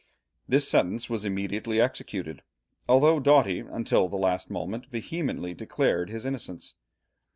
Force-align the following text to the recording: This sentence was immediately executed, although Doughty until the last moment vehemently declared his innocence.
This 0.49 0.67
sentence 0.67 1.11
was 1.11 1.25
immediately 1.25 1.79
executed, 1.79 2.41
although 2.89 3.19
Doughty 3.19 3.59
until 3.59 4.07
the 4.07 4.17
last 4.17 4.49
moment 4.49 4.87
vehemently 4.87 5.53
declared 5.53 6.09
his 6.09 6.25
innocence. 6.25 6.73